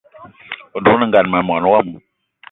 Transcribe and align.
Adugna 0.77 1.19
ma 1.31 1.39
mwaní 1.47 1.67
wama 1.73 1.97